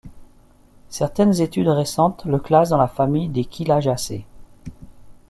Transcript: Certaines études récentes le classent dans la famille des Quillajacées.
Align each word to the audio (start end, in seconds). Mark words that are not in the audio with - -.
Certaines 0.89 1.41
études 1.41 1.67
récentes 1.67 2.25
le 2.25 2.39
classent 2.39 2.69
dans 2.69 2.77
la 2.79 2.87
famille 2.87 3.27
des 3.29 3.45
Quillajacées. 3.45 4.25